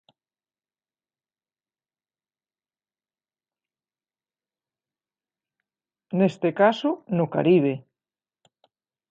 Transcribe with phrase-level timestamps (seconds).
[6.19, 7.73] Neste caso, no Caribe.